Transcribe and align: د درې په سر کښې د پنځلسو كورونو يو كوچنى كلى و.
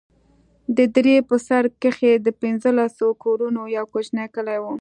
د 0.77 0.79
درې 0.95 1.15
په 1.27 1.35
سر 1.47 1.63
کښې 1.81 2.13
د 2.25 2.27
پنځلسو 2.41 3.07
كورونو 3.23 3.61
يو 3.75 3.85
كوچنى 3.93 4.25
كلى 4.35 4.57
و. 4.63 4.65